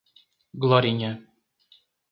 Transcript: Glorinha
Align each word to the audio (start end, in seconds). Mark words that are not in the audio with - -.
Glorinha 0.61 1.11